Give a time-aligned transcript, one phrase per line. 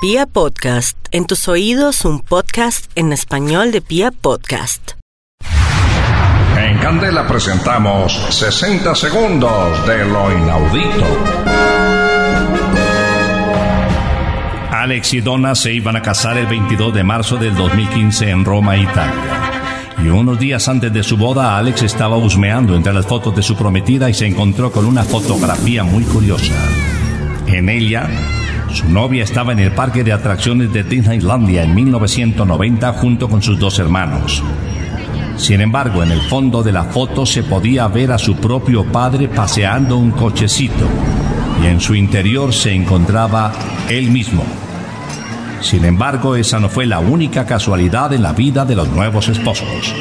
[0.00, 4.92] Pia Podcast, en tus oídos un podcast en español de Pia Podcast.
[6.56, 11.04] En Candela presentamos 60 segundos de lo inaudito.
[14.70, 18.76] Alex y Donna se iban a casar el 22 de marzo del 2015 en Roma,
[18.76, 19.50] Italia.
[20.00, 23.56] Y unos días antes de su boda, Alex estaba husmeando entre las fotos de su
[23.56, 26.54] prometida y se encontró con una fotografía muy curiosa.
[27.48, 28.08] En ella,
[28.72, 33.58] su novia estaba en el parque de atracciones de Disneylandia en 1990 junto con sus
[33.58, 34.42] dos hermanos.
[35.36, 39.28] Sin embargo, en el fondo de la foto se podía ver a su propio padre
[39.28, 40.86] paseando un cochecito
[41.62, 43.52] y en su interior se encontraba
[43.88, 44.44] él mismo.
[45.60, 49.94] Sin embargo, esa no fue la única casualidad en la vida de los nuevos esposos.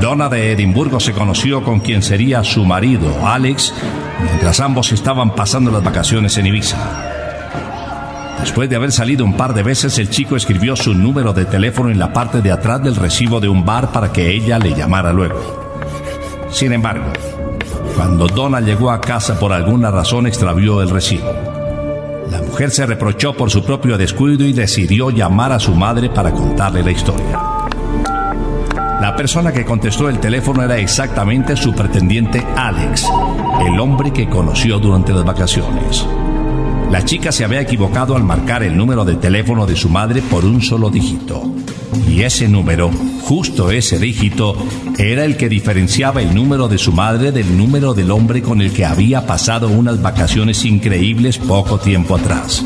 [0.00, 3.74] Donna de Edimburgo se conoció con quien sería su marido, Alex,
[4.22, 7.17] mientras ambos estaban pasando las vacaciones en Ibiza.
[8.48, 11.90] Después de haber salido un par de veces, el chico escribió su número de teléfono
[11.90, 15.12] en la parte de atrás del recibo de un bar para que ella le llamara
[15.12, 15.38] luego.
[16.50, 17.04] Sin embargo,
[17.94, 21.30] cuando Donna llegó a casa por alguna razón extravió el recibo.
[22.30, 26.32] La mujer se reprochó por su propio descuido y decidió llamar a su madre para
[26.32, 27.38] contarle la historia.
[29.02, 33.06] La persona que contestó el teléfono era exactamente su pretendiente Alex,
[33.60, 36.06] el hombre que conoció durante las vacaciones.
[36.90, 40.46] La chica se había equivocado al marcar el número de teléfono de su madre por
[40.46, 41.42] un solo dígito.
[42.08, 42.90] Y ese número,
[43.22, 44.56] justo ese dígito,
[44.96, 48.72] era el que diferenciaba el número de su madre del número del hombre con el
[48.72, 52.64] que había pasado unas vacaciones increíbles poco tiempo atrás.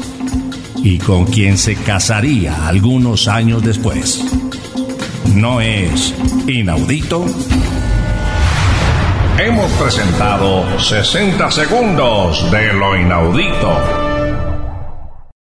[0.84, 4.24] Y con quien se casaría algunos años después.
[5.34, 6.14] ¿No es
[6.46, 7.26] inaudito?
[9.38, 14.11] Hemos presentado 60 segundos de lo inaudito.